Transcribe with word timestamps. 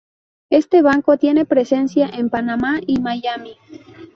Este 0.49 0.81
Banco 0.81 1.17
tiene 1.19 1.45
presencia 1.45 2.09
en 2.11 2.31
Panamá 2.31 2.79
y 2.87 2.99
Miami. 3.01 3.51